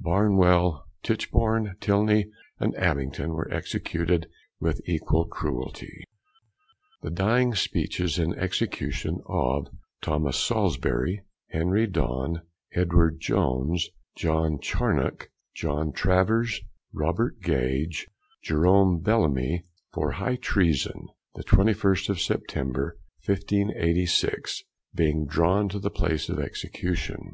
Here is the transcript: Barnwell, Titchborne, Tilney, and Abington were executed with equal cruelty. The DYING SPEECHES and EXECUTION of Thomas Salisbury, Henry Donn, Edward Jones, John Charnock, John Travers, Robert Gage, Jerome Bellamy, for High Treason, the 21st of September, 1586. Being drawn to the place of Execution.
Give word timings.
Barnwell, 0.00 0.88
Titchborne, 1.04 1.76
Tilney, 1.78 2.26
and 2.58 2.74
Abington 2.74 3.30
were 3.32 3.48
executed 3.54 4.26
with 4.58 4.80
equal 4.88 5.24
cruelty. 5.24 6.02
The 7.02 7.12
DYING 7.12 7.54
SPEECHES 7.54 8.18
and 8.18 8.34
EXECUTION 8.36 9.20
of 9.28 9.68
Thomas 10.02 10.36
Salisbury, 10.36 11.22
Henry 11.52 11.86
Donn, 11.86 12.42
Edward 12.72 13.20
Jones, 13.20 13.88
John 14.16 14.58
Charnock, 14.58 15.28
John 15.54 15.92
Travers, 15.92 16.60
Robert 16.92 17.38
Gage, 17.40 18.08
Jerome 18.42 18.98
Bellamy, 18.98 19.64
for 19.92 20.10
High 20.10 20.34
Treason, 20.34 21.06
the 21.36 21.44
21st 21.44 22.08
of 22.08 22.20
September, 22.20 22.98
1586. 23.24 24.64
Being 24.92 25.24
drawn 25.28 25.68
to 25.68 25.78
the 25.78 25.88
place 25.88 26.28
of 26.28 26.40
Execution. 26.40 27.30